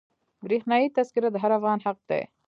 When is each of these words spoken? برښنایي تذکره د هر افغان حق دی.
برښنایي 0.43 0.87
تذکره 0.97 1.29
د 1.31 1.35
هر 1.43 1.51
افغان 1.57 1.79
حق 1.85 1.97
دی. 2.09 2.21